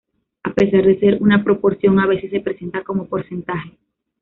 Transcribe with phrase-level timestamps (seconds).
[0.41, 3.77] A pesar de ser una proporción a veces se presenta como porcentaje.